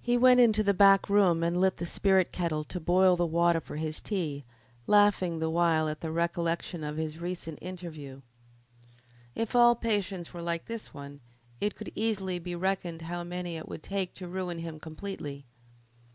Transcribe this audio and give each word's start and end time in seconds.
He 0.00 0.16
went 0.16 0.40
into 0.40 0.62
the 0.62 0.72
back 0.72 1.10
room 1.10 1.42
and 1.42 1.60
lit 1.60 1.76
the 1.76 1.84
spirit 1.84 2.32
kettle 2.32 2.64
to 2.64 2.80
boil 2.80 3.14
the 3.14 3.26
water 3.26 3.60
for 3.60 3.76
his 3.76 4.00
tea, 4.00 4.46
laughing 4.86 5.38
the 5.38 5.50
while 5.50 5.86
at 5.86 6.00
the 6.00 6.10
recollection 6.10 6.82
of 6.82 6.96
his 6.96 7.18
recent 7.18 7.58
interview. 7.60 8.22
If 9.34 9.54
all 9.54 9.74
patients 9.74 10.32
were 10.32 10.40
like 10.40 10.64
this 10.64 10.94
one 10.94 11.20
it 11.60 11.74
could 11.76 11.92
easily 11.94 12.38
be 12.38 12.54
reckoned 12.54 13.02
how 13.02 13.22
many 13.22 13.58
it 13.58 13.68
would 13.68 13.82
take 13.82 14.14
to 14.14 14.28
ruin 14.28 14.60
him 14.60 14.80
completely. 14.80 15.44